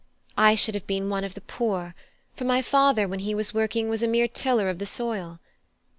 [0.39, 1.93] I should have been one of the poor,
[2.35, 5.39] for my father when he was working was a mere tiller of the soil.